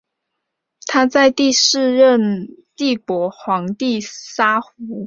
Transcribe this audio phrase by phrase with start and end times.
[0.87, 4.69] 他在第四任帝国皇帝沙胡。